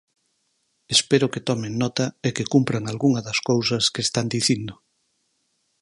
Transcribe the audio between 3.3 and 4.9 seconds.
cousas que están dicindo.